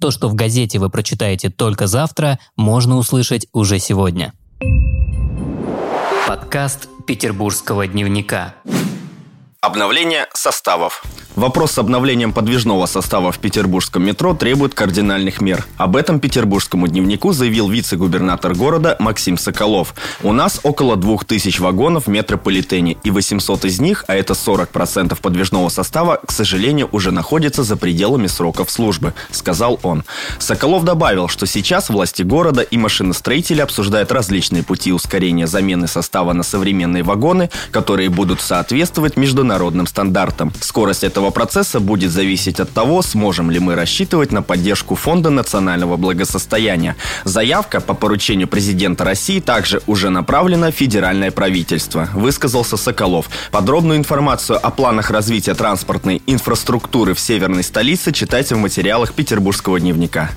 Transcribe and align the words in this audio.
То, 0.00 0.12
что 0.12 0.28
в 0.28 0.34
газете 0.34 0.78
вы 0.78 0.90
прочитаете 0.90 1.50
только 1.50 1.88
завтра, 1.88 2.38
можно 2.56 2.96
услышать 2.96 3.48
уже 3.52 3.80
сегодня. 3.80 4.32
Подкаст 6.28 6.88
Петербургского 7.06 7.86
дневника. 7.88 8.54
Обновление 9.60 10.28
составов. 10.34 11.02
Вопрос 11.38 11.70
с 11.70 11.78
обновлением 11.78 12.32
подвижного 12.32 12.86
состава 12.86 13.30
в 13.30 13.38
петербургском 13.38 14.04
метро 14.04 14.34
требует 14.34 14.74
кардинальных 14.74 15.40
мер. 15.40 15.64
Об 15.76 15.94
этом 15.94 16.18
петербургскому 16.18 16.88
дневнику 16.88 17.32
заявил 17.32 17.68
вице-губернатор 17.68 18.56
города 18.56 18.96
Максим 18.98 19.38
Соколов. 19.38 19.94
У 20.24 20.32
нас 20.32 20.58
около 20.64 20.96
2000 20.96 21.60
вагонов 21.60 22.06
в 22.06 22.10
метрополитене, 22.10 22.96
и 23.04 23.12
800 23.12 23.66
из 23.66 23.78
них, 23.78 24.04
а 24.08 24.16
это 24.16 24.32
40% 24.32 25.16
подвижного 25.20 25.68
состава, 25.68 26.18
к 26.26 26.32
сожалению, 26.32 26.88
уже 26.90 27.12
находятся 27.12 27.62
за 27.62 27.76
пределами 27.76 28.26
сроков 28.26 28.68
службы, 28.68 29.14
сказал 29.30 29.78
он. 29.84 30.02
Соколов 30.40 30.82
добавил, 30.82 31.28
что 31.28 31.46
сейчас 31.46 31.88
власти 31.88 32.22
города 32.22 32.62
и 32.62 32.76
машиностроители 32.76 33.60
обсуждают 33.60 34.10
различные 34.10 34.64
пути 34.64 34.92
ускорения 34.92 35.46
замены 35.46 35.86
состава 35.86 36.32
на 36.32 36.42
современные 36.42 37.04
вагоны, 37.04 37.48
которые 37.70 38.08
будут 38.08 38.40
соответствовать 38.40 39.16
международным 39.16 39.86
стандартам. 39.86 40.52
Скорость 40.60 41.04
этого 41.04 41.27
этого 41.28 41.30
процесса 41.30 41.80
будет 41.80 42.10
зависеть 42.10 42.60
от 42.60 42.70
того, 42.70 43.02
сможем 43.02 43.50
ли 43.50 43.58
мы 43.58 43.74
рассчитывать 43.74 44.32
на 44.32 44.42
поддержку 44.42 44.94
Фонда 44.94 45.30
национального 45.30 45.96
благосостояния. 45.96 46.96
Заявка 47.24 47.80
по 47.80 47.94
поручению 47.94 48.48
президента 48.48 49.04
России 49.04 49.40
также 49.40 49.80
уже 49.86 50.10
направлена 50.10 50.70
в 50.70 50.74
федеральное 50.74 51.30
правительство, 51.30 52.08
высказался 52.14 52.76
Соколов. 52.76 53.28
Подробную 53.50 53.98
информацию 53.98 54.58
о 54.66 54.70
планах 54.70 55.10
развития 55.10 55.54
транспортной 55.54 56.22
инфраструктуры 56.26 57.12
в 57.14 57.20
северной 57.20 57.62
столице 57.62 58.12
читайте 58.12 58.54
в 58.54 58.58
материалах 58.58 59.12
Петербургского 59.12 59.78
дневника. 59.80 60.30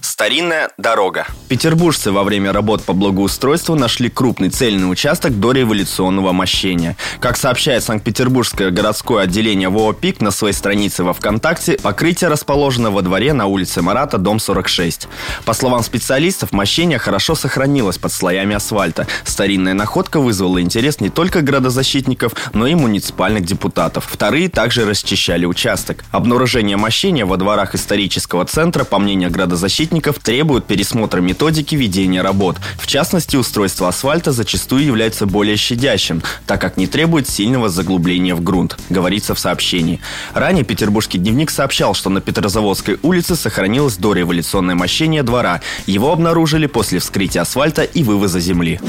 Старинная 0.00 0.70
дорога. 0.78 1.26
Петербуржцы 1.48 2.12
во 2.12 2.24
время 2.24 2.52
работ 2.52 2.82
по 2.84 2.92
благоустройству 2.92 3.74
нашли 3.74 4.08
крупный 4.10 4.50
цельный 4.50 4.90
участок 4.90 5.40
до 5.40 5.52
революционного 5.52 6.32
мощения. 6.32 6.96
Как 7.20 7.36
сообщает 7.36 7.82
Санкт-Петербургское 7.84 8.70
городское 8.70 9.24
отделение 9.24 9.68
ВОО 9.68 9.92
«ПИК» 9.94 10.20
на 10.20 10.30
своей 10.30 10.54
странице 10.54 11.04
во 11.04 11.14
ВКонтакте, 11.14 11.78
покрытие 11.82 12.28
расположено 12.28 12.90
во 12.90 13.02
дворе 13.02 13.32
на 13.32 13.46
улице 13.46 13.82
Марата, 13.82 14.18
дом 14.18 14.38
46. 14.38 15.08
По 15.44 15.54
словам 15.54 15.82
специалистов, 15.82 16.52
мощение 16.52 16.98
хорошо 16.98 17.34
сохранилось 17.34 17.98
под 17.98 18.12
слоями 18.12 18.54
асфальта. 18.54 19.06
Старинная 19.24 19.74
находка 19.74 20.20
вызвала 20.20 20.60
интерес 20.60 21.00
не 21.00 21.08
только 21.08 21.40
градозащитников, 21.40 22.34
но 22.52 22.66
и 22.66 22.74
муниципальных 22.74 23.44
депутатов. 23.44 24.06
Вторые 24.10 24.48
также 24.48 24.84
расчищали 24.84 25.46
участок. 25.46 26.04
Обнаружение 26.10 26.76
мощения 26.76 27.24
во 27.24 27.36
дворах 27.36 27.74
исторического 27.74 28.44
центра, 28.44 28.84
по 28.84 28.98
мнению 28.98 29.30
градозащитников, 29.30 29.78
защитников 29.78 30.18
требуют 30.18 30.64
пересмотра 30.66 31.20
методики 31.38 31.76
ведения 31.76 32.20
работ. 32.20 32.56
В 32.80 32.88
частности, 32.88 33.36
устройство 33.36 33.86
асфальта 33.86 34.32
зачастую 34.32 34.84
является 34.84 35.24
более 35.24 35.56
щадящим, 35.56 36.20
так 36.48 36.60
как 36.60 36.76
не 36.76 36.88
требует 36.88 37.28
сильного 37.28 37.68
заглубления 37.68 38.34
в 38.34 38.42
грунт, 38.42 38.76
говорится 38.90 39.36
в 39.36 39.38
сообщении. 39.38 40.00
Ранее 40.34 40.64
Петербургский 40.64 41.18
дневник 41.18 41.50
сообщал, 41.50 41.94
что 41.94 42.10
на 42.10 42.20
Петрозаводской 42.20 42.98
улице 43.02 43.36
сохранилось 43.36 43.98
дореволюционное 43.98 44.74
мощение 44.74 45.22
двора. 45.22 45.60
Его 45.86 46.12
обнаружили 46.12 46.66
после 46.66 46.98
вскрытия 46.98 47.42
асфальта 47.42 47.84
и 47.84 48.02
вывоза 48.02 48.40
земли. 48.40 48.80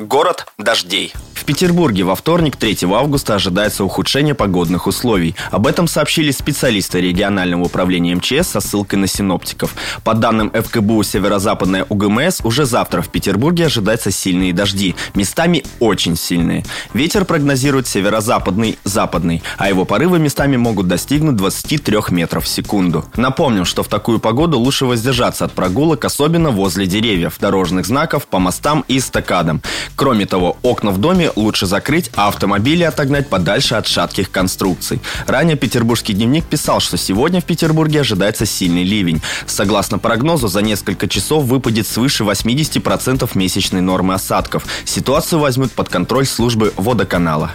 Город 0.00 0.46
дождей. 0.58 1.12
В 1.44 1.46
Петербурге 1.46 2.04
во 2.04 2.14
вторник, 2.14 2.56
3 2.56 2.78
августа, 2.90 3.34
ожидается 3.34 3.84
ухудшение 3.84 4.34
погодных 4.34 4.86
условий. 4.86 5.34
Об 5.50 5.66
этом 5.66 5.86
сообщили 5.86 6.30
специалисты 6.30 7.02
регионального 7.02 7.64
управления 7.64 8.14
МЧС 8.14 8.48
со 8.48 8.60
ссылкой 8.60 8.98
на 9.00 9.06
синоптиков. 9.06 9.74
По 10.04 10.14
данным 10.14 10.50
ФКБУ 10.50 11.02
Северо-Западная 11.02 11.84
УГМС, 11.86 12.40
уже 12.44 12.64
завтра 12.64 13.02
в 13.02 13.10
Петербурге 13.10 13.66
ожидаются 13.66 14.10
сильные 14.10 14.54
дожди. 14.54 14.94
Местами 15.14 15.64
очень 15.80 16.16
сильные. 16.16 16.64
Ветер 16.94 17.26
прогнозирует 17.26 17.86
северо-западный, 17.88 18.78
западный, 18.84 19.42
а 19.58 19.68
его 19.68 19.84
порывы 19.84 20.18
местами 20.18 20.56
могут 20.56 20.88
достигнуть 20.88 21.36
23 21.36 21.98
метров 22.08 22.46
в 22.46 22.48
секунду. 22.48 23.04
Напомним, 23.16 23.66
что 23.66 23.82
в 23.82 23.88
такую 23.88 24.18
погоду 24.18 24.58
лучше 24.58 24.86
воздержаться 24.86 25.44
от 25.44 25.52
прогулок, 25.52 26.06
особенно 26.06 26.48
возле 26.48 26.86
деревьев, 26.86 27.36
дорожных 27.38 27.84
знаков, 27.84 28.26
по 28.28 28.38
мостам 28.38 28.82
и 28.88 28.96
эстакадам. 28.96 29.60
Кроме 29.94 30.24
того, 30.24 30.56
окна 30.62 30.90
в 30.90 30.96
доме 30.96 31.32
лучше 31.36 31.66
закрыть, 31.66 32.10
а 32.14 32.28
автомобили 32.28 32.84
отогнать 32.84 33.28
подальше 33.28 33.74
от 33.74 33.86
шатких 33.86 34.30
конструкций. 34.30 35.00
Ранее 35.26 35.56
петербургский 35.56 36.12
дневник 36.12 36.44
писал, 36.44 36.80
что 36.80 36.96
сегодня 36.96 37.40
в 37.40 37.44
Петербурге 37.44 38.00
ожидается 38.00 38.46
сильный 38.46 38.84
ливень. 38.84 39.22
Согласно 39.46 39.98
прогнозу, 39.98 40.48
за 40.48 40.62
несколько 40.62 41.08
часов 41.08 41.44
выпадет 41.44 41.86
свыше 41.86 42.24
80% 42.24 43.30
месячной 43.34 43.80
нормы 43.80 44.14
осадков. 44.14 44.64
Ситуацию 44.84 45.40
возьмут 45.40 45.72
под 45.72 45.88
контроль 45.88 46.26
службы 46.26 46.72
водоканала. 46.76 47.52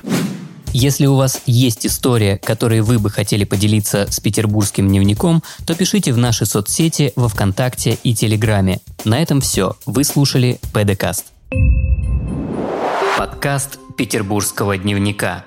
Если 0.72 1.07
у 1.07 1.16
вас 1.16 1.41
есть 1.47 1.85
история, 1.85 2.38
которой 2.38 2.81
вы 2.81 3.00
бы 3.00 3.09
хотели 3.09 3.44
поделиться 3.44 4.06
с 4.09 4.19
петербургским 4.19 4.88
дневником, 4.88 5.44
то 5.66 5.73
пишите 5.73 6.13
в 6.13 6.18
наши 6.18 6.45
соцсети 6.45 7.12
во 7.16 7.28
Вконтакте 7.28 7.97
и 8.03 8.13
Телеграме. 8.13 8.79
На 9.03 9.22
этом 9.22 9.41
все. 9.41 9.75
Вы 9.85 10.03
слушали 10.03 10.59
ПДКаст. 10.72 11.25
Подкаст 13.19 13.81
Петербургского 13.97 14.78
дневника. 14.78 15.44